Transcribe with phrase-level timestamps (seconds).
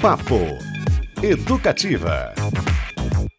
[0.00, 0.36] Papo
[1.20, 2.32] Educativa.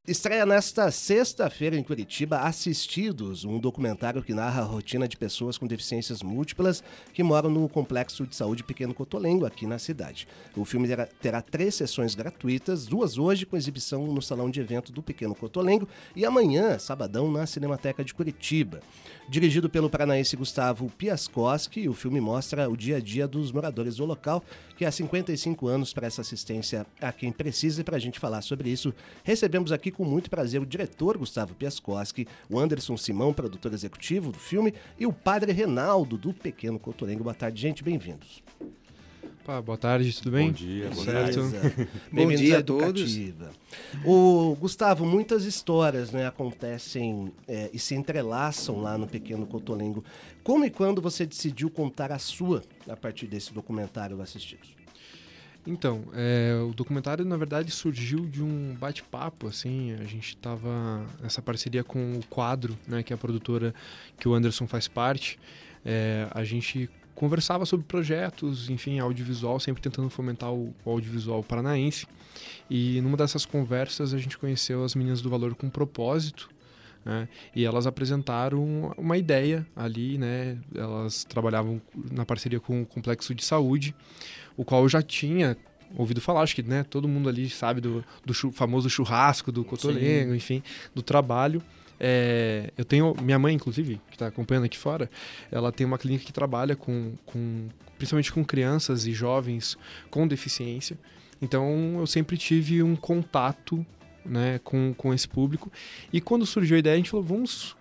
[0.06, 5.68] Estreia nesta sexta-feira em Curitiba Assistidos, um documentário que narra a rotina de pessoas com
[5.68, 6.84] deficiências múltiplas
[7.14, 10.28] que moram no Complexo de Saúde Pequeno Cotolengo, aqui na cidade.
[10.58, 10.90] O filme
[11.22, 15.88] terá, três sessões gratuitas, duas hoje com exibição no Salão de Evento do Pequeno Cotolengo
[16.16, 18.82] e amanhã, sabadão, na Cinemateca de Curitiba.
[19.30, 24.06] Dirigido pelo paranaense Gustavo Piaskowski, o filme mostra o dia a dia dos moradores do
[24.06, 24.44] local,
[24.76, 27.82] que há 55 anos presta assistência a quem precisa.
[27.82, 28.92] E para a gente falar sobre isso,
[29.24, 34.40] recebemos aqui com muito prazer o diretor Gustavo Piaskowski, o Anderson Simão, produtor executivo do
[34.40, 37.24] filme, e o padre Renaldo, do Pequeno Cotolengo.
[37.24, 38.42] Boa tarde, gente, bem-vindos.
[39.50, 40.50] Opa, boa tarde, tudo bem?
[40.50, 41.42] Bom dia, bom certo.
[42.12, 43.18] Bom dia a todos.
[44.06, 50.04] O Gustavo, muitas histórias né, acontecem é, e se entrelaçam lá no Pequeno Cotolengo.
[50.44, 54.70] Como e quando você decidiu contar a sua a partir desse documentário Assistidos?
[55.66, 61.42] Então, é, o documentário na verdade surgiu de um bate-papo, assim, a gente estava nessa
[61.42, 63.74] parceria com o Quadro, né, que é a produtora
[64.20, 65.40] que o Anderson faz parte,
[65.84, 66.90] é, a gente
[67.20, 72.08] conversava sobre projetos, enfim, audiovisual, sempre tentando fomentar o, o audiovisual paranaense.
[72.70, 76.50] E numa dessas conversas a gente conheceu as meninas do Valor com Propósito,
[77.04, 77.28] né?
[77.54, 80.58] E elas apresentaram uma ideia ali, né?
[80.74, 83.94] Elas trabalhavam na parceria com o Complexo de Saúde,
[84.56, 85.58] o qual eu já tinha
[85.98, 89.66] ouvido falar, acho que né, todo mundo ali sabe do, do chu famoso churrasco, do
[89.66, 90.38] cotolengo, Sim.
[90.38, 90.64] enfim,
[90.96, 91.62] do trabalho.
[92.00, 95.10] É, eu tenho minha mãe, inclusive, que está acompanhando aqui fora,
[95.52, 99.78] ela tem uma clínica que trabalha com, com principalmente com crianças e jovens
[100.10, 100.98] com deficiência.
[101.42, 103.86] Então eu sempre tive um contato
[104.26, 105.72] né, com, com esse público.
[106.12, 107.76] E quando surgiu a ideia, a gente falou: vamos,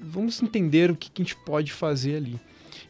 [0.00, 2.40] vamos entender o que, que a gente pode fazer ali.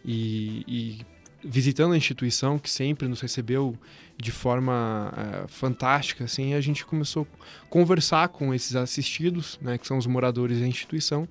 [0.04, 1.06] E, e
[1.42, 3.76] visitando a instituição que sempre nos recebeu
[4.20, 7.26] de forma é, fantástica, assim, a gente começou
[7.62, 11.26] a conversar com esses assistidos, né, que são os moradores da instituição,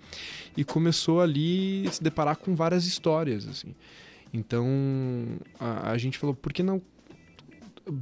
[0.58, 3.76] e começou ali a se deparar com várias histórias, assim.
[4.34, 4.68] Então
[5.60, 6.82] a, a gente falou, por que não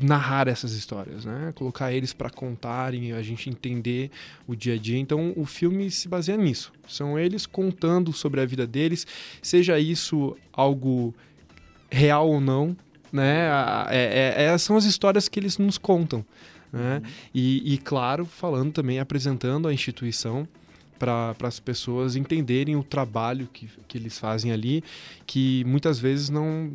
[0.02, 1.54] narrar essas histórias, né?
[1.56, 4.12] Colocar eles para contarem, a gente entender
[4.46, 4.98] o dia a dia.
[4.98, 6.74] Então, o filme se baseia nisso.
[6.88, 9.08] São eles contando sobre a vida deles,
[9.42, 11.16] seja isso algo
[11.90, 12.76] real ou não,
[13.12, 13.50] né?
[13.90, 16.26] É, é, é, são as histórias que eles nos contam,
[16.72, 17.02] né?
[17.04, 17.12] Uhum.
[17.34, 20.48] E, e, claro, falando também, apresentando a instituição
[20.98, 24.84] para as pessoas entenderem o trabalho que, que eles fazem ali,
[25.26, 26.70] que muitas vezes não,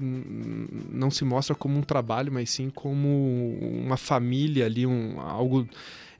[0.90, 5.68] não se mostra como um trabalho, mas sim como uma família ali, um, algo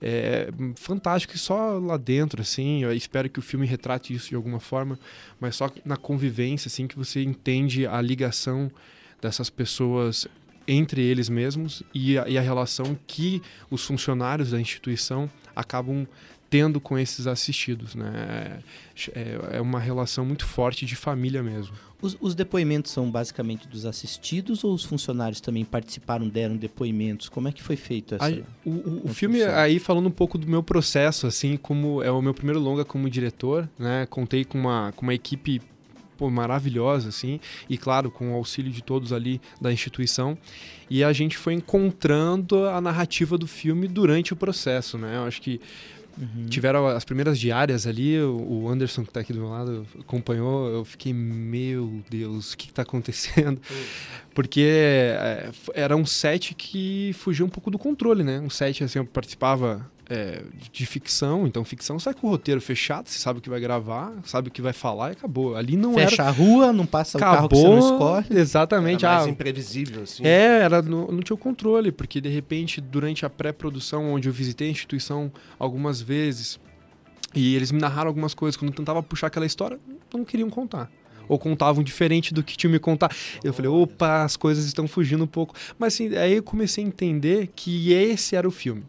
[0.01, 4.35] é, fantástico e só lá dentro, assim, eu espero que o filme retrate isso de
[4.35, 4.99] alguma forma,
[5.41, 8.71] mas só na convivência, assim, que você entende a ligação
[9.23, 10.27] dessas pessoas
[10.67, 13.41] entre eles mesmos e a, e a relação que
[13.71, 16.07] os funcionários da instituição acabam
[16.51, 18.59] tendo com esses assistidos, né?
[19.15, 21.75] É, é uma relação muito forte de família mesmo.
[22.03, 27.31] Os, os, depoimentos são basicamente dos assistidos ou os funcionários também participaram, deram depoimentos?
[27.31, 28.27] Como é que foi feito essa?
[28.27, 32.11] Aí, o, o, o filme aí falando um pouco do meu processo, assim, como é
[32.11, 34.05] o meu primeiro longa como diretor, né?
[34.11, 35.63] Contei com uma, com uma equipe
[36.23, 40.39] pô, maravilhosa, assim, e claro, com o auxílio de todos ali da instituição.
[40.89, 45.17] E a gente foi encontrando a narrativa do filme durante o processo, né?
[45.17, 45.61] Eu acho que
[46.21, 46.45] Uhum.
[46.45, 50.85] Tiveram as primeiras diárias ali, o Anderson que está aqui do meu lado acompanhou, eu
[50.85, 53.59] fiquei, meu Deus, o que está acontecendo?
[53.73, 53.77] Uhum.
[54.35, 58.41] Porque é, era um set que fugia um pouco do controle, né?
[58.41, 60.43] Um set, assim, eu participava é,
[60.73, 64.13] de ficção, então ficção sai com o roteiro fechado, você sabe o que vai gravar,
[64.25, 65.57] sabe o que vai falar e acabou.
[65.57, 66.29] Ali não Fecha era...
[66.29, 68.41] a rua, não passa acabou, o carro que você não escorre.
[68.41, 69.05] Exatamente.
[69.05, 70.25] Era mais ah, imprevisível, assim.
[70.25, 74.33] É, era, não, não tinha o controle, porque de repente, durante a pré-produção, onde eu
[74.33, 76.59] visitei a instituição algumas vezes,
[77.35, 79.79] e eles me narraram algumas coisas, quando eu tentava puxar aquela história,
[80.13, 80.91] não queriam contar
[81.29, 83.11] ou contavam diferente do que tinham me contar.
[83.43, 85.55] Eu falei, opa, as coisas estão fugindo um pouco.
[85.79, 88.85] Mas assim, aí eu comecei a entender que esse era o filme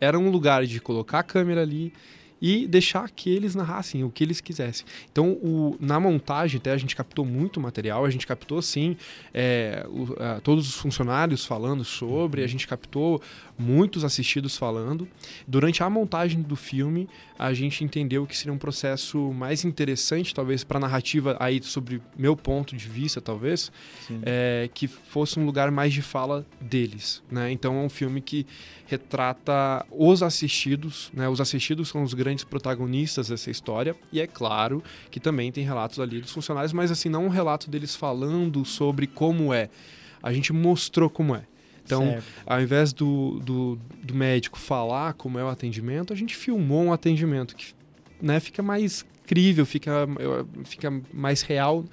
[0.00, 1.92] era um lugar de colocar a câmera ali
[2.40, 4.86] e deixar que eles narrassem o que eles quisessem.
[5.10, 8.96] Então, o, na montagem, até a gente captou muito material, a gente captou, sim,
[9.34, 13.20] é, o, a, todos os funcionários falando sobre, a gente captou
[13.58, 15.08] muitos assistidos falando.
[15.46, 17.08] Durante a montagem do filme,
[17.38, 22.00] a gente entendeu que seria um processo mais interessante, talvez, para a narrativa, aí sobre
[22.16, 23.72] meu ponto de vista, talvez,
[24.22, 27.22] é, que fosse um lugar mais de fala deles.
[27.30, 27.50] Né?
[27.50, 28.46] Então, é um filme que
[28.86, 31.28] retrata os assistidos, né?
[31.28, 35.98] os assistidos são os grandes protagonistas dessa história, e é claro que também tem relatos
[36.00, 39.68] ali dos funcionários, mas assim, não um relato deles falando sobre como é.
[40.22, 41.44] A gente mostrou como é.
[41.84, 42.24] Então, Certo.
[42.44, 46.92] ao invés do, do, do médico falar como é o atendimento, a gente filmou um
[46.92, 47.72] atendimento que
[48.20, 50.06] né, fica mais crível, fica,
[50.64, 51.84] fica mais real.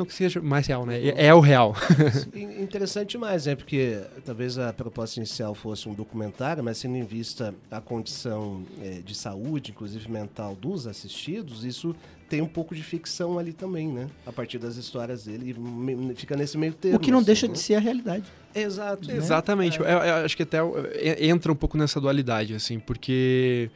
[0.00, 0.98] Não que seja mais real, né?
[0.98, 1.76] É, é o real.
[2.34, 3.54] In- Interessante demais, né?
[3.54, 9.02] Porque talvez a proposta inicial fosse um documentário, mas tendo em vista a condição eh,
[9.04, 11.94] de saúde, inclusive mental, dos assistidos, isso
[12.30, 14.08] tem um pouco de ficção ali também, né?
[14.24, 16.96] A partir das histórias dele, e fica nesse meio termo.
[16.96, 17.52] O que não assim, deixa né?
[17.52, 18.24] de ser a realidade.
[18.54, 19.06] Exato.
[19.06, 19.16] né?
[19.18, 19.78] Exatamente.
[19.78, 20.60] Eu, eu acho que até
[20.94, 23.68] é, entra um pouco nessa dualidade, assim, porque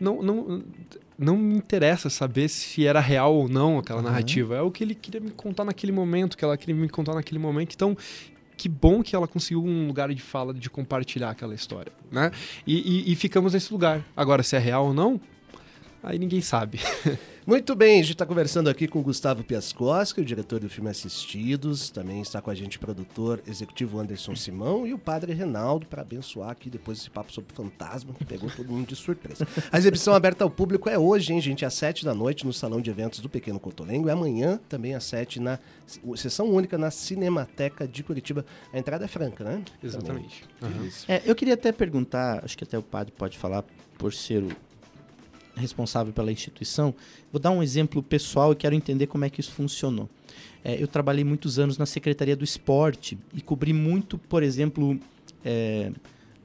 [0.00, 0.62] não, não,
[1.18, 4.56] não me interessa saber se era real ou não aquela narrativa.
[4.56, 7.38] É o que ele queria me contar naquele momento, que ela queria me contar naquele
[7.38, 7.74] momento.
[7.74, 7.96] Então,
[8.56, 12.30] que bom que ela conseguiu um lugar de fala, de compartilhar aquela história, né?
[12.66, 14.04] E, e- e ficamos nesse lugar.
[14.16, 15.20] Agora, se é real ou não,
[16.02, 16.80] aí ninguém sabe.
[17.48, 20.90] Muito bem, a gente está conversando aqui com o Gustavo Piaskowski, o diretor do filme
[20.90, 21.88] Assistidos.
[21.88, 26.02] Também está com a gente o produtor executivo Anderson Simão e o padre Renaldo para
[26.02, 29.48] abençoar aqui depois esse papo sobre fantasma que pegou todo mundo de surpresa.
[29.72, 31.64] A exibição aberta ao público é hoje, hein, gente?
[31.64, 35.04] Às sete da noite no Salão de Eventos do Pequeno Cotolengo e amanhã também às
[35.04, 35.58] sete na
[36.16, 38.44] sessão única na Cinemateca de Curitiba.
[38.74, 39.62] A entrada é franca, né?
[39.82, 40.44] Exatamente.
[40.86, 41.10] Isso.
[41.10, 43.64] É, eu queria até perguntar, acho que até o padre pode falar
[43.96, 44.67] por ser o
[45.58, 46.94] responsável pela instituição.
[47.32, 50.08] Vou dar um exemplo pessoal e quero entender como é que isso funcionou.
[50.64, 54.98] É, eu trabalhei muitos anos na Secretaria do Esporte e cobri muito, por exemplo,
[55.44, 55.92] é,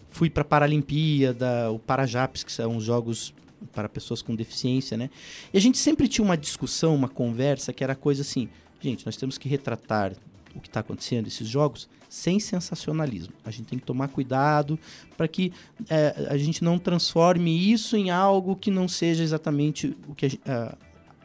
[0.10, 3.33] fui para a Paralimpíada, o Parajaps, que são os jogos
[3.71, 5.10] para pessoas com deficiência, né?
[5.54, 8.50] E a gente sempre tinha uma discussão, uma conversa que era coisa assim,
[8.81, 10.13] gente, nós temos que retratar
[10.55, 13.33] o que está acontecendo, esses jogos, sem sensacionalismo.
[13.44, 14.79] A gente tem que tomar cuidado
[15.17, 15.51] para que
[15.89, 20.51] é, a gente não transforme isso em algo que não seja exatamente o que a,
[20.51, 20.77] a,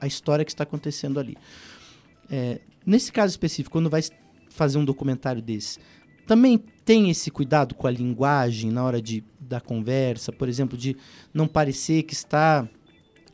[0.03, 1.37] a história que está acontecendo ali.
[2.31, 4.03] É, nesse caso específico, quando vai
[4.51, 5.79] fazer um documentário desse,
[6.27, 10.97] também tem esse cuidado com a linguagem na hora de, da conversa, por exemplo, de
[11.33, 12.69] não parecer que está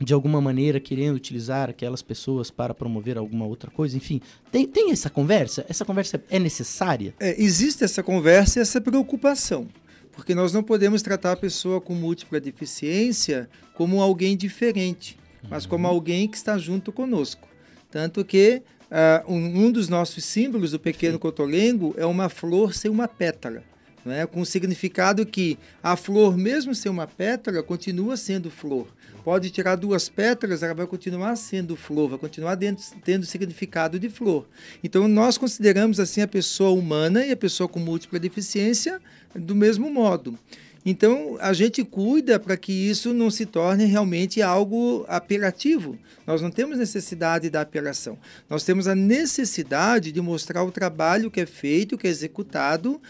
[0.00, 4.20] de alguma maneira querendo utilizar aquelas pessoas para promover alguma outra coisa, enfim,
[4.50, 5.64] tem, tem essa conversa?
[5.68, 7.14] Essa conversa é necessária?
[7.20, 9.68] É, existe essa conversa e essa preocupação,
[10.12, 15.18] porque nós não podemos tratar a pessoa com múltipla deficiência como alguém diferente,
[15.48, 17.48] mas como alguém que está junto conosco.
[17.90, 22.90] Tanto que ah, um, um dos nossos símbolos do pequeno cotolengo é uma flor sem
[22.90, 23.62] uma pétala.
[24.04, 28.86] Né, com o significado que a flor, mesmo sem uma pétala, continua sendo flor.
[29.24, 34.10] Pode tirar duas pétalas, ela vai continuar sendo flor, vai continuar dentro, tendo significado de
[34.10, 34.46] flor.
[34.82, 39.00] Então, nós consideramos assim a pessoa humana e a pessoa com múltipla deficiência
[39.34, 40.38] do mesmo modo.
[40.86, 45.98] Então, a gente cuida para que isso não se torne realmente algo apelativo.
[46.26, 48.18] Nós não temos necessidade da apelação.
[48.50, 53.00] Nós temos a necessidade de mostrar o trabalho que é feito, que é executado,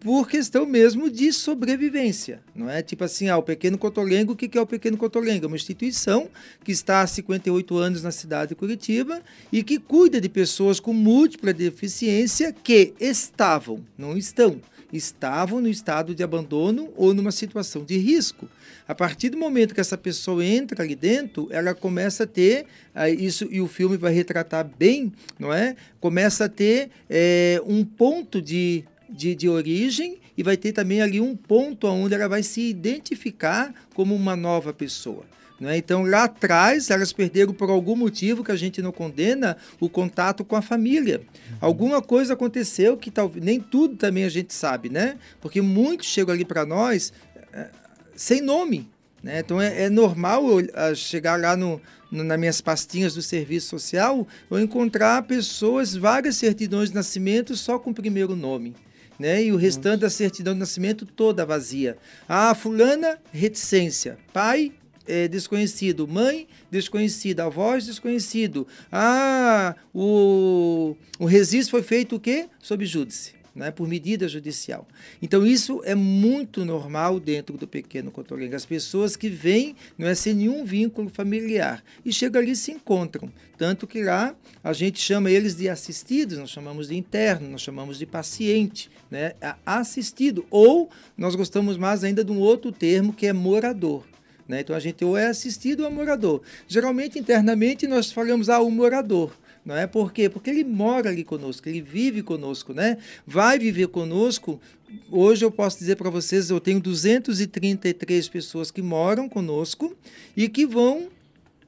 [0.00, 2.82] por questão mesmo de sobrevivência, não é?
[2.82, 5.44] Tipo assim, ah, o Pequeno Cotolengo, o que é o Pequeno Cotolengo?
[5.44, 6.28] É uma instituição
[6.64, 9.20] que está há 58 anos na cidade de Curitiba
[9.52, 14.58] e que cuida de pessoas com múltipla deficiência que estavam, não estão,
[14.90, 18.48] estavam no estado de abandono ou numa situação de risco.
[18.88, 22.64] A partir do momento que essa pessoa entra ali dentro, ela começa a ter
[22.94, 25.76] ah, isso e o filme vai retratar bem, não é?
[26.00, 31.20] Começa a ter eh, um ponto de de, de origem e vai ter também ali
[31.20, 35.24] um ponto onde ela vai se identificar como uma nova pessoa.
[35.60, 35.76] Né?
[35.76, 40.42] Então, lá atrás, elas perderam por algum motivo que a gente não condena o contato
[40.42, 41.20] com a família.
[41.60, 45.18] Alguma coisa aconteceu que talvez nem tudo também a gente sabe, né?
[45.38, 47.12] Porque muitos chegam ali para nós
[47.52, 47.68] eh,
[48.16, 48.88] sem nome.
[49.22, 49.40] Né?
[49.40, 51.78] Então, é, é normal eu ah, chegar lá no,
[52.10, 57.78] no, nas minhas pastinhas do serviço social eu encontrar pessoas, várias certidões de nascimento só
[57.78, 58.74] com o primeiro nome
[59.20, 59.44] né?
[59.44, 61.98] E o restante da certidão de nascimento toda vazia.
[62.26, 64.18] Ah, fulana, reticência.
[64.32, 64.72] Pai,
[65.06, 66.08] é, desconhecido.
[66.08, 67.44] Mãe, desconhecida.
[67.44, 68.66] Avós, desconhecido.
[68.90, 72.46] Ah, o, o registro foi feito o quê?
[72.58, 73.39] Sob júdice.
[73.52, 74.86] Né, por medida judicial.
[75.20, 78.54] Então, isso é muito normal dentro do pequeno cotolengo.
[78.54, 82.70] As pessoas que vêm não é sem nenhum vínculo familiar e chegam ali e se
[82.70, 83.28] encontram.
[83.58, 87.98] Tanto que lá a gente chama eles de assistidos, nós chamamos de interno, nós chamamos
[87.98, 89.32] de paciente, né,
[89.66, 90.46] assistido.
[90.48, 90.88] Ou
[91.18, 94.04] nós gostamos mais ainda de um outro termo que é morador.
[94.50, 94.60] Né?
[94.60, 96.42] Então, a gente ou é assistido ou é morador.
[96.66, 99.32] Geralmente, internamente, nós falamos, ah, o morador.
[99.70, 100.28] Não é por quê?
[100.28, 102.98] Porque ele mora ali conosco, ele vive conosco, né?
[103.24, 104.60] Vai viver conosco.
[105.08, 109.96] Hoje eu posso dizer para vocês, eu tenho 233 pessoas que moram conosco
[110.36, 111.06] e que vão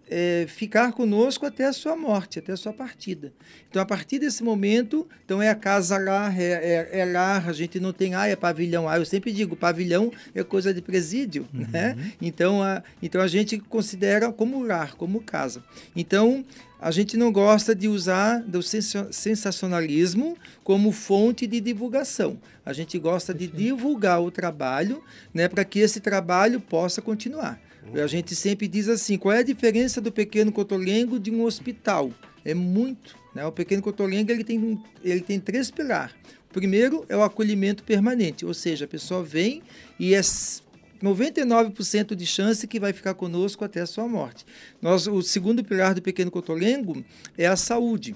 [0.09, 3.33] é, ficar conosco até a sua morte, até a sua partida.
[3.69, 7.53] Então, a partir desse momento, então é a casa lá, é, é, é lar, a
[7.53, 8.89] gente não tem, ah, é pavilhão.
[8.89, 11.67] Ah, eu sempre digo, pavilhão é coisa de presídio, uhum.
[11.71, 11.97] né?
[12.21, 15.63] Então a, então a gente considera como lar, como casa.
[15.97, 16.45] Então,
[16.83, 22.37] a gente não gosta de usar do sensacionalismo como fonte de divulgação.
[22.67, 25.01] A gente gosta de divulgar o trabalho
[25.33, 27.61] né, para que esse trabalho possa continuar.
[28.01, 32.11] A gente sempre diz assim: qual é a diferença do pequeno cotolengo de um hospital?
[32.45, 33.17] É muito.
[33.35, 33.45] Né?
[33.45, 36.15] O pequeno cotolengo ele tem, ele tem três pilares.
[36.51, 39.63] O primeiro é o acolhimento permanente, ou seja, a pessoa vem
[39.99, 44.45] e é 99% de chance que vai ficar conosco até a sua morte.
[44.81, 47.05] Nós, o segundo pilar do pequeno cotolengo
[47.37, 48.15] é a saúde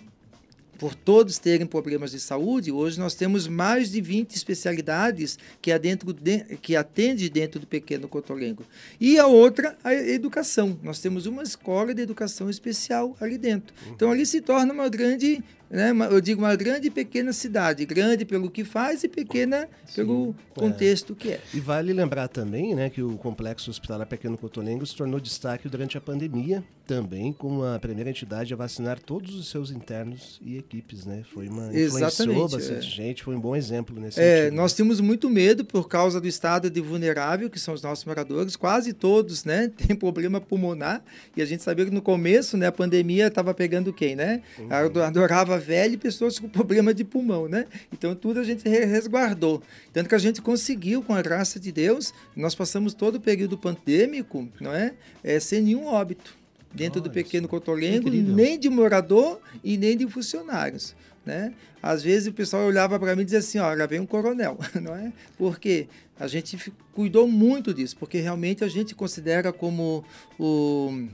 [0.78, 5.78] por todos terem problemas de saúde, hoje nós temos mais de 20 especialidades que, é
[5.78, 8.64] dentro de, que atende dentro do pequeno cotolengo.
[9.00, 10.78] E a outra, a educação.
[10.82, 13.74] Nós temos uma escola de educação especial ali dentro.
[13.88, 15.92] Então ali se torna uma grande né?
[16.10, 20.34] Eu digo uma grande e pequena cidade, grande pelo que faz e pequena Sim, pelo
[20.56, 20.60] é.
[20.60, 21.40] contexto que é.
[21.52, 25.98] E vale lembrar também, né, que o complexo hospitalar Pequeno Cotolengo se tornou destaque durante
[25.98, 31.04] a pandemia, também como a primeira entidade a vacinar todos os seus internos e equipes,
[31.04, 31.24] né?
[31.34, 32.90] Foi uma influenciou bastante é.
[32.90, 34.54] gente, foi um bom exemplo nesse é, sentido.
[34.54, 38.54] Nós temos muito medo por causa do estado de vulnerável que são os nossos moradores,
[38.54, 41.02] quase todos, né, têm problema pulmonar
[41.36, 44.42] e a gente sabia que no começo, né, a pandemia estava pegando quem, né?
[44.58, 44.68] Uhum.
[45.02, 47.66] Adorava estava velho e pessoas com problema de pulmão, né?
[47.92, 49.62] Então tudo a gente resguardou.
[49.92, 53.56] Tanto que a gente conseguiu, com a graça de Deus, nós passamos todo o período
[53.56, 54.94] pandêmico, não é?
[55.24, 56.36] é sem nenhum óbito
[56.72, 60.94] dentro Nossa, do pequeno cotolengo, nem de morador e nem de funcionários.
[61.24, 61.52] Né?
[61.82, 64.94] Às vezes o pessoal olhava para mim e dizia assim, olha, vem um coronel, não
[64.94, 65.12] é?
[65.36, 70.04] Porque a gente cuidou muito disso, porque realmente a gente considera como
[70.38, 71.08] o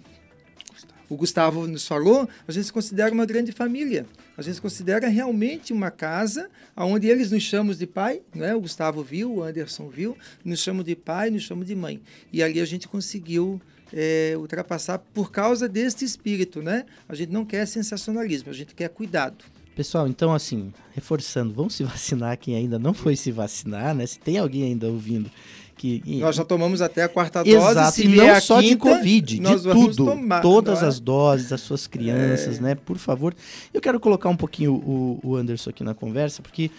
[1.12, 4.06] o Gustavo nos falou, a gente considera uma grande família.
[4.34, 8.54] A gente considera realmente uma casa onde eles nos chamam de pai, né?
[8.54, 12.00] o Gustavo viu, o Anderson viu, nos chamam de pai, nos chamam de mãe.
[12.32, 13.60] E ali a gente conseguiu
[13.92, 16.62] é, ultrapassar por causa deste espírito.
[16.62, 16.86] Né?
[17.06, 19.44] A gente não quer sensacionalismo, a gente quer cuidado.
[19.76, 24.06] Pessoal, então assim, reforçando, vamos se vacinar quem ainda não foi se vacinar, né?
[24.06, 25.30] Se tem alguém ainda ouvindo
[25.76, 28.76] que nós já tomamos até a quarta dose, Exato, se e não só quinta, de
[28.76, 30.86] Covid, de tudo, tomar, todas é?
[30.86, 32.60] as doses, as suas crianças, é.
[32.60, 32.74] né?
[32.74, 33.34] Por favor.
[33.72, 36.70] Eu quero colocar um pouquinho o, o Anderson aqui na conversa, porque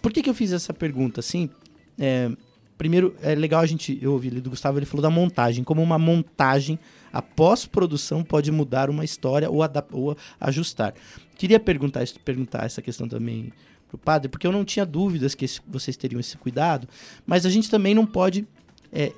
[0.00, 1.50] por que, que eu fiz essa pergunta assim?
[1.98, 2.30] É,
[2.76, 5.82] primeiro, é legal a gente, eu ouvi ali do Gustavo, ele falou da montagem, como
[5.82, 6.78] uma montagem,
[7.12, 9.60] a pós-produção pode mudar uma história ou,
[9.92, 10.94] ou ajustar.
[11.36, 13.52] Queria perguntar, perguntar essa questão também
[13.88, 16.86] para o padre, porque eu não tinha dúvidas que esse, vocês teriam esse cuidado,
[17.26, 18.46] mas a gente também não pode.
[18.92, 19.12] É,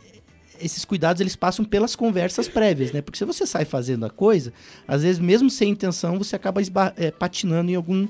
[0.60, 3.00] esses cuidados eles passam pelas conversas prévias, né?
[3.00, 4.52] Porque se você sai fazendo a coisa,
[4.86, 6.60] às vezes mesmo sem intenção você acaba
[6.96, 8.06] é, patinando em algum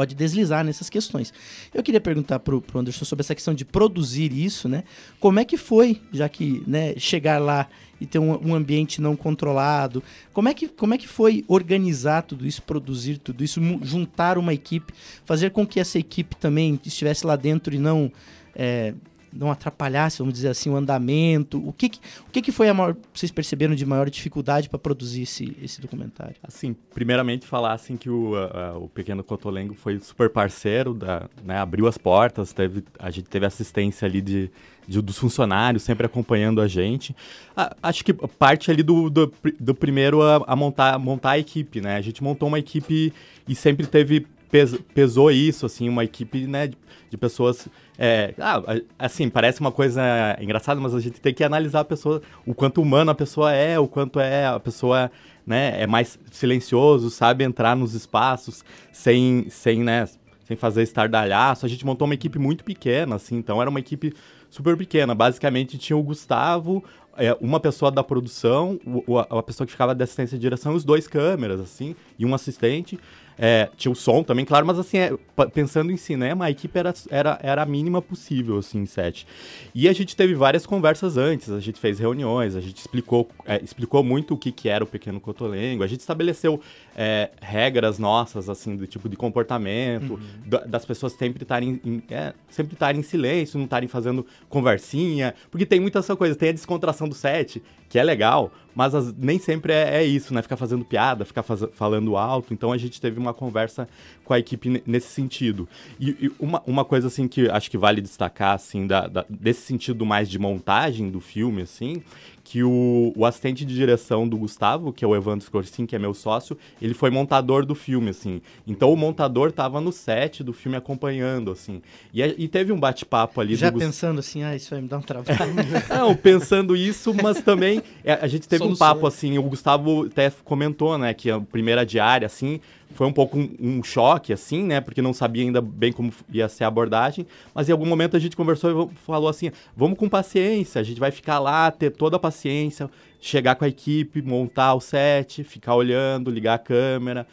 [0.00, 1.30] pode deslizar nessas questões.
[1.74, 4.82] Eu queria perguntar para o Anderson sobre essa questão de produzir isso, né?
[5.18, 7.68] Como é que foi, já que né, chegar lá
[8.00, 10.02] e ter um, um, ambiente não controlado,
[10.32, 14.54] como é, que, como é que foi organizar tudo isso, produzir tudo isso, juntar uma
[14.54, 14.90] equipe,
[15.26, 18.10] fazer com que essa equipe também estivesse lá dentro e não
[18.56, 18.94] é,
[19.32, 21.58] não atrapalhasse, vamos dizer assim, o andamento?
[21.66, 24.78] O que, que o que, que foi a maior, vocês perceberam de maior dificuldade para
[24.78, 26.36] produzir esse, esse documentário?
[26.42, 31.58] Assim, primeiramente falar assim que o, a, o Pequeno Cotolengo foi super parceiro, da, né,
[31.58, 34.50] abriu as portas, teve, a gente teve assistência ali de,
[34.86, 37.14] de dos funcionários sempre acompanhando a gente.
[37.56, 41.80] A, acho que parte ali do, do, do primeiro a, a, montar, montar a equipe,
[41.80, 41.96] né?
[41.96, 43.12] A gente montou uma equipe
[43.48, 46.76] e sempre teve pes, pesou isso, assim, uma equipe, né, de,
[47.10, 47.68] de pessoas
[48.02, 48.62] é, ah,
[48.98, 50.02] assim, parece uma coisa
[50.40, 53.78] engraçada, mas a gente tem que analisar a pessoa, o quanto humano a pessoa é,
[53.78, 55.10] o quanto é a pessoa,
[55.46, 60.08] né, é mais silencioso, sabe entrar nos espaços sem, sem, né,
[60.46, 61.66] sem fazer estardalhaço.
[61.66, 64.14] A gente montou uma equipe muito pequena, assim, então era uma equipe
[64.48, 65.14] super pequena.
[65.14, 66.82] Basicamente tinha o Gustavo,
[67.18, 70.84] é, uma pessoa da produção, o, a pessoa que ficava de assistência de direção, os
[70.84, 72.98] dois câmeras, assim, e um assistente.
[73.42, 75.16] É, tinha o som também, claro, mas assim, é,
[75.54, 79.26] pensando em cinema, a equipe era, era, era a mínima possível, assim, em set.
[79.74, 83.58] E a gente teve várias conversas antes, a gente fez reuniões, a gente explicou, é,
[83.64, 86.60] explicou muito o que, que era o Pequeno Cotolengo, a gente estabeleceu
[86.94, 90.60] é, regras nossas, assim, do tipo de comportamento, uhum.
[90.66, 95.64] das pessoas sempre estarem em, é, sempre estarem em silêncio, não estarem fazendo conversinha, porque
[95.64, 99.38] tem muita essa coisa, tem a descontração do set, que é legal, mas as, nem
[99.38, 100.42] sempre é, é, isso, né?
[100.42, 102.54] Ficar fazendo piada, ficar faz, falando alto.
[102.54, 103.88] Então a gente teve uma conversa
[104.24, 105.68] com a equipe nesse sentido.
[105.98, 109.62] E, e, uma, uma coisa assim que acho que vale destacar, assim, da, da, desse
[109.62, 112.02] sentido mais de montagem do filme, assim,
[112.50, 116.00] que o, o, assistente de direção do Gustavo, que é o Evandro Scorsin, que é
[116.00, 118.42] meu sócio, ele foi montador do filme, assim.
[118.66, 121.80] Então o montador tava no set do filme acompanhando, assim.
[122.12, 123.54] E, e teve um bate-papo ali.
[123.54, 125.54] Já pensando assim, ah, isso vai me dar um trabalho.
[125.88, 128.84] Não, pensando isso, mas também é, a gente teve Solução.
[128.84, 132.60] um papo, assim, o Gustavo até comentou, né, que a primeira diária, assim,
[132.94, 134.80] foi um pouco um, um, choque, assim, né?
[134.80, 137.26] Porque não sabia ainda bem como ia ser a abordagem.
[137.54, 141.00] Mas em algum momento a gente conversou e falou assim: vamos com paciência, a gente
[141.00, 145.74] vai ficar lá, ter toda a paciência, chegar com a equipe, montar o set, ficar
[145.74, 147.26] olhando, ligar a câmera,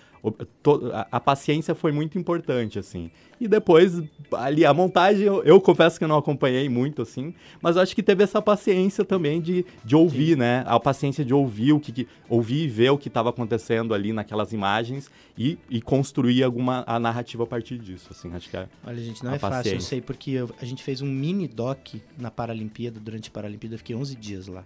[1.12, 3.12] a, paciência foi muito importante, assim.
[3.40, 4.02] E depois,
[4.34, 8.02] ali, a montagem, eu, eu, confesso que eu não acompanhei muito, assim, mas acho que
[8.02, 10.40] teve essa paciência também de, de ouvir, Sim.
[10.40, 10.64] né?
[10.66, 14.12] A paciência de ouvir o que, que ouvir e ver o que estava acontecendo ali
[14.12, 18.68] naquelas imagens e, e construir alguma a narrativa a partir disso, assim, acho que é
[18.86, 19.64] Olha, gente, não é paciência.
[19.64, 23.32] fácil, eu sei, porque eu, a gente fez um mini doc na Paralimpíada, durante a
[23.32, 24.64] Paralimpíada, eu fiquei 11 dias lá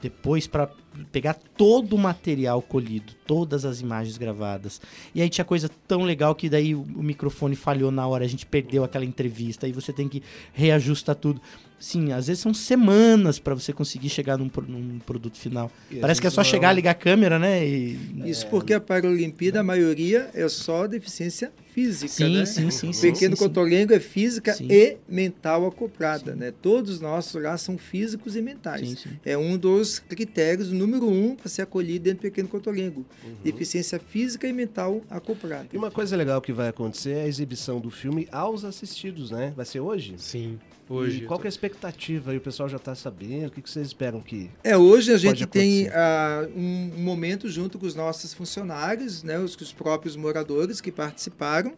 [0.00, 0.70] depois para
[1.12, 4.80] pegar todo o material colhido, todas as imagens gravadas.
[5.14, 8.46] E aí tinha coisa tão legal que daí o, microfone falhou na hora, a gente
[8.46, 10.22] perdeu aquela entrevista, aí você tem que
[10.52, 11.40] reajustar tudo.
[11.78, 15.70] Sim, às vezes são semanas para você conseguir chegar num, num produto final.
[15.90, 17.66] E Parece que é só chegar, ligar a câmera, né?
[17.66, 17.98] E...
[18.24, 22.46] Isso porque a Paralimpíada, a maioria é só deficiência física, sim, né?
[22.46, 23.12] Sim, sim, sim.
[23.12, 24.66] Pequeno sim, cotolengo é física sim.
[24.70, 26.38] e mental acoplada, sim.
[26.38, 26.50] né?
[26.50, 28.88] Todos nossos lá são físicos e mentais.
[28.88, 29.10] Sim, sim.
[29.22, 33.04] É um dos critérios, número um, para ser acolhido dentro do pequeno cotolengo.
[33.22, 33.34] Uhum.
[33.44, 35.68] Deficiência física e mental acoplada.
[35.70, 39.52] E uma coisa legal que vai acontecer é a exibição do filme aos assistidos, né?
[39.54, 40.14] Vai ser hoje?
[40.16, 40.58] Sim.
[40.88, 41.18] Hoje.
[41.18, 42.36] E qual que é a expectativa aí?
[42.36, 43.48] O pessoal já está sabendo?
[43.48, 44.50] O que, que vocês esperam que.
[44.62, 49.56] É, hoje a gente tem uh, um momento junto com os nossos funcionários, né, os,
[49.56, 51.74] os próprios moradores que participaram.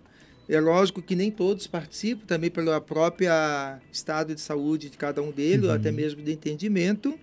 [0.48, 3.28] É lógico que nem todos participam, também pelo próprio
[3.92, 5.74] estado de saúde de cada um deles, uhum.
[5.74, 7.18] até mesmo de entendimento.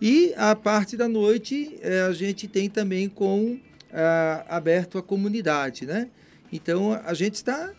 [0.00, 3.58] E a parte da noite eh, a gente tem também com
[3.92, 6.08] ah, aberto à comunidade, né?
[6.52, 7.72] Então a gente está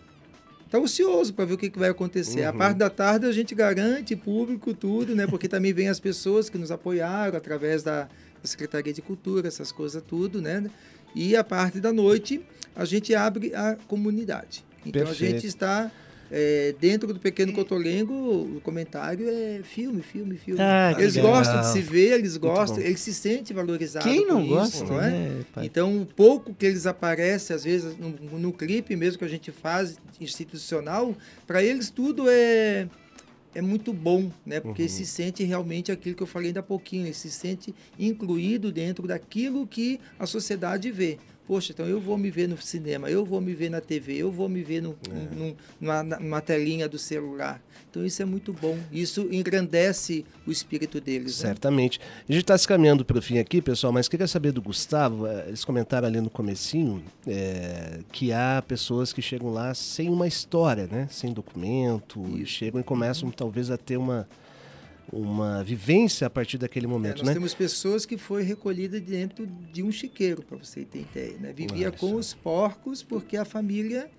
[0.69, 2.41] tá ansioso para ver o que, que vai acontecer.
[2.41, 2.49] Uhum.
[2.49, 5.25] A parte da tarde a gente garante público, tudo, né?
[5.25, 8.09] Porque também vem as pessoas que nos apoiaram através da, da
[8.43, 10.69] Secretaria de Cultura, essas coisas, tudo, né?
[11.15, 12.41] E a parte da noite
[12.75, 14.63] a gente abre a comunidade.
[14.85, 15.23] Então Perfeito.
[15.23, 15.91] a gente está
[16.31, 20.61] é, dentro do Pequeno Cotolengo, o comentário é filme, filme, filme.
[20.61, 21.31] Ah, eles legal.
[21.31, 24.09] gostam de se ver, eles gostam, eles se sentem valorizados.
[24.09, 25.09] Quem não gosta, isso, não é?
[25.09, 29.29] Né, então, um pouco que eles aparecem, às vezes, no, no clipe mesmo que a
[29.29, 31.15] gente faz institucional,
[31.47, 32.87] para eles tudo é
[33.53, 34.59] é muito bom, né?
[34.59, 34.89] Porque uhum.
[34.89, 39.07] se sente realmente aquilo que eu falei ainda há pouquinho, ele se sente incluído dentro
[39.07, 41.17] daquilo que a sociedade vê.
[41.49, 44.31] Poxa, então eu vou me ver no cinema, eu vou me ver na TV, eu
[44.31, 45.35] vou me ver no, é.
[45.35, 47.59] num, numa, numa, telinha do celular.
[47.89, 48.77] Então isso é muito bom.
[48.91, 51.41] Isso engrandece o espírito deles.
[51.41, 51.47] Né?
[51.47, 51.97] Certamente.
[51.97, 52.05] Né?
[52.29, 55.25] A gente está se caminhando para o fim aqui, pessoal, mas queria saber do Gustavo,
[55.25, 60.27] eh, eles comentaram ali no comecinho é, que há pessoas que chegam lá sem uma
[60.27, 61.07] história, né?
[61.09, 63.33] Sem documento, e chegam e começam uhum.
[63.33, 64.27] talvez a ter uma
[65.11, 67.33] uma vivência a partir daquele momento, é, nós né?
[67.33, 71.53] temos pessoas que foi recolhida dentro de um chiqueiro, para você ter ideia, né?
[71.53, 74.09] Vivia com os porcos porque a família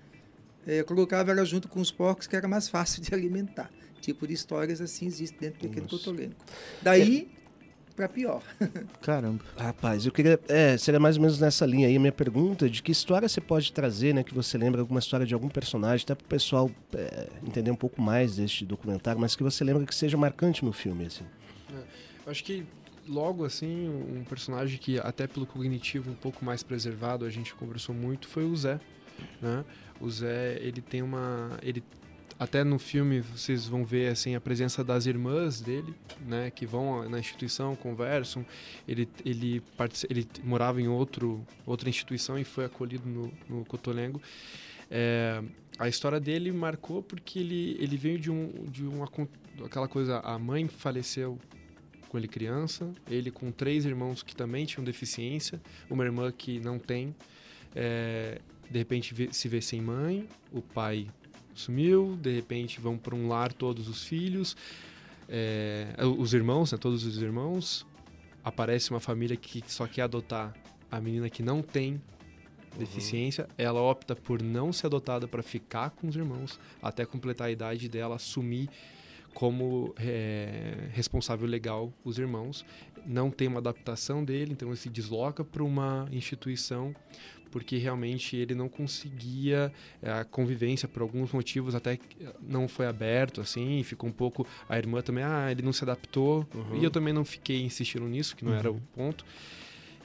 [0.65, 3.69] é, colocava ela junto com os porcos que era mais fácil de alimentar.
[3.99, 6.33] Tipo de histórias assim existe dentro do pequeno cotolengo.
[6.81, 7.40] Daí é
[7.95, 8.41] para pior.
[9.01, 9.43] Caramba.
[9.57, 10.39] Rapaz, eu queria.
[10.47, 13.41] É, seria mais ou menos nessa linha aí a minha pergunta: de que história você
[13.41, 14.23] pode trazer, né?
[14.23, 17.75] Que você lembra alguma história de algum personagem, até para o pessoal é, entender um
[17.75, 21.25] pouco mais deste documentário, mas que você lembra que seja marcante no filme, assim.
[21.73, 22.65] É, acho que
[23.07, 27.93] logo assim, um personagem que até pelo cognitivo um pouco mais preservado, a gente conversou
[27.93, 28.79] muito, foi o Zé.
[29.41, 29.63] Né?
[29.99, 31.57] O Zé, ele tem uma.
[31.61, 31.83] Ele
[32.41, 35.93] até no filme vocês vão ver assim a presença das irmãs dele,
[36.25, 38.43] né, que vão na instituição, conversam.
[38.87, 39.61] Ele ele
[40.09, 44.19] ele morava em outro outra instituição e foi acolhido no, no Cotolengo.
[44.89, 45.39] É,
[45.77, 49.07] a história dele marcou porque ele ele veio de um de uma
[49.63, 51.37] aquela coisa a mãe faleceu
[52.09, 56.79] com ele criança, ele com três irmãos que também tinham deficiência, uma irmã que não
[56.79, 57.15] tem,
[57.75, 61.07] é, de repente se vê sem mãe, o pai
[61.61, 64.55] sumiu, de repente vão para um lar todos os filhos,
[65.29, 67.85] é, os irmãos, né, todos os irmãos.
[68.43, 70.53] Aparece uma família que só quer adotar
[70.89, 72.01] a menina que não tem
[72.77, 73.49] deficiência, uhum.
[73.57, 77.87] ela opta por não ser adotada para ficar com os irmãos até completar a idade
[77.87, 78.69] dela, assumir
[79.33, 82.65] como é, responsável legal os irmãos.
[83.05, 86.95] Não tem uma adaptação dele, então ele se desloca para uma instituição
[87.51, 91.99] porque realmente ele não conseguia é, a convivência por alguns motivos até
[92.41, 96.47] não foi aberto assim ficou um pouco a irmã também ah ele não se adaptou
[96.55, 96.77] uhum.
[96.77, 98.57] e eu também não fiquei insistindo nisso que não uhum.
[98.57, 99.25] era o ponto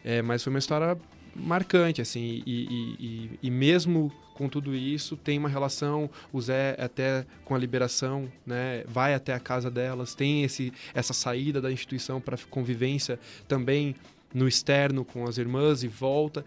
[0.04, 0.98] é, mas foi uma história
[1.38, 7.24] marcante assim e, e, e, mesmo com tudo isso tem uma relação o Zé até
[7.44, 12.20] com a liberação né vai até a casa delas tem esse essa saída da instituição
[12.20, 13.18] para convivência
[13.48, 13.94] também
[14.34, 16.44] no externo com as irmãs e volta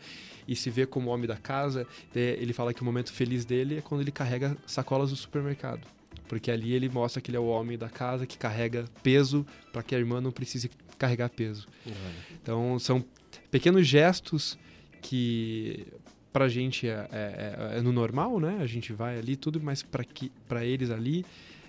[0.49, 1.85] e se vê como homem da casa.
[2.15, 5.87] É, ele fala que o momento feliz dele é quando ele carrega sacolas do supermercado.
[6.27, 9.83] Porque ali ele mostra que ele é o homem da casa que carrega peso para
[9.83, 11.67] que a irmã não precise carregar peso.
[11.85, 11.93] Uhum.
[12.41, 13.05] Então são
[13.51, 14.57] pequenos gestos
[15.01, 15.87] que
[16.31, 18.59] para a gente é, é, é, é, no normal, né?
[18.61, 21.25] A gente vai ali tudo, mas para eles ali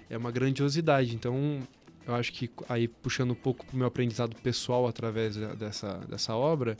[0.09, 1.15] é uma grandiosidade.
[1.15, 1.61] Então
[2.07, 6.35] eu acho que aí puxando um pouco para o meu aprendizado pessoal através dessa, dessa
[6.35, 6.77] obra,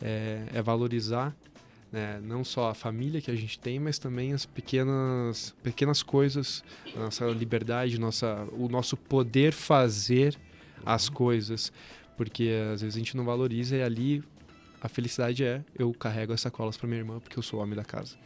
[0.00, 1.34] é, é valorizar
[1.92, 6.62] né, não só a família que a gente tem, mas também as pequenas, pequenas coisas,
[6.94, 10.36] a nossa liberdade, nossa, o nosso poder fazer
[10.84, 11.72] as coisas,
[12.16, 14.22] porque às vezes a gente não valoriza e ali
[14.80, 17.76] a felicidade é eu carrego as sacolas para minha irmã porque eu sou o homem
[17.76, 18.16] da casa.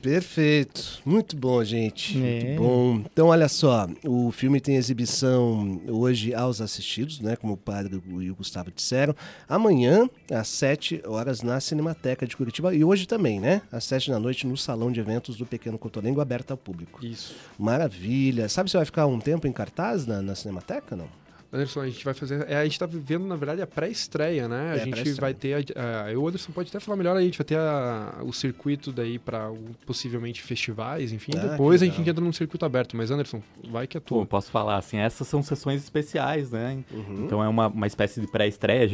[0.00, 1.00] Perfeito.
[1.04, 2.16] Muito bom, gente.
[2.18, 2.44] É.
[2.44, 3.02] Muito bom.
[3.12, 7.36] Então, olha só, o filme tem exibição hoje aos assistidos, né?
[7.36, 9.14] Como o padre e o Gustavo disseram.
[9.48, 12.74] Amanhã, às 7 horas, na Cinemateca de Curitiba.
[12.74, 13.62] E hoje também, né?
[13.70, 17.04] Às 7 da noite, no Salão de Eventos do Pequeno Cotolengo, aberto ao público.
[17.04, 17.34] Isso.
[17.58, 18.48] Maravilha.
[18.48, 21.08] Sabe se vai ficar um tempo em cartaz na, na Cinemateca, não?
[21.50, 22.46] Anderson, a gente vai fazer.
[22.48, 24.76] É, a gente está vivendo, na verdade, a pré-estreia, né?
[24.76, 25.66] É, a gente vai ter.
[25.74, 28.32] A, a, o Anderson pode até falar melhor aí, a gente vai ter a, o
[28.34, 29.50] circuito daí para
[29.86, 31.32] possivelmente festivais, enfim.
[31.36, 32.96] Ah, depois a gente entra num circuito aberto.
[32.96, 34.20] Mas, Anderson, vai que é tua.
[34.20, 36.84] Pô, posso falar assim, essas são sessões especiais, né?
[36.92, 37.24] Uhum.
[37.24, 38.86] Então é uma, uma espécie de pré-estreia.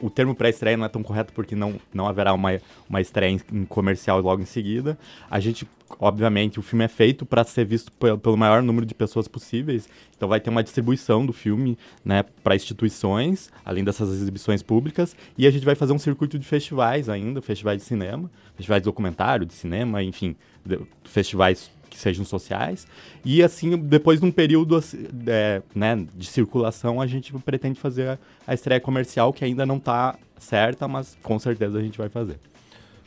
[0.00, 3.40] O termo pré-estreia não é tão correto porque não, não haverá uma, uma estreia em,
[3.52, 4.98] em comercial logo em seguida.
[5.30, 5.66] A gente
[5.98, 9.88] obviamente, o filme é feito para ser visto pelo, maior número de pessoas possíveis.
[10.16, 15.46] Então vai ter uma distribuição do filme, né, para instituições, além dessas exibições públicas, e
[15.46, 19.46] a gente vai fazer um circuito de festivais ainda, festivais de cinema, festivais de documentário,
[19.46, 22.86] de cinema, enfim, de, festivais que sejam sociais.
[23.24, 24.78] E assim, depois de um período
[25.26, 29.76] é, né, de circulação, a gente pretende fazer a, a estreia comercial, que ainda não
[29.76, 32.38] está certa, mas com certeza a gente vai fazer.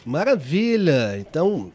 [0.06, 1.18] Maravilha!
[1.20, 1.72] Então,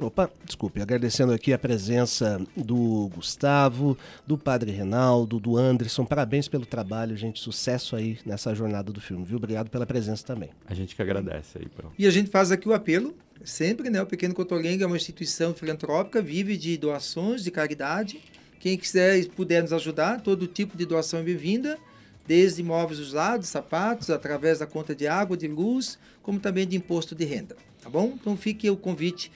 [0.00, 6.06] Opa, desculpe, agradecendo aqui a presença do Gustavo, do Padre Reinaldo, do Anderson.
[6.06, 7.38] Parabéns pelo trabalho, gente.
[7.38, 9.36] Sucesso aí nessa jornada do filme, viu?
[9.36, 10.48] Obrigado pela presença também.
[10.66, 11.92] A gente que agradece aí, pronto.
[11.98, 14.00] E a gente faz aqui o apelo, sempre, né?
[14.00, 18.18] O Pequeno Cotolengo é uma instituição filantrópica, vive de doações, de caridade.
[18.58, 21.78] Quem quiser e puder nos ajudar, todo tipo de doação é bem-vinda
[22.26, 27.12] desde imóveis usados, sapatos, através da conta de água, de luz, como também de imposto
[27.12, 27.56] de renda.
[27.82, 28.12] Tá bom?
[28.14, 29.32] Então fique o convite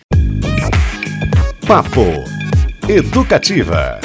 [1.75, 2.23] Papo
[2.87, 3.99] Educativa.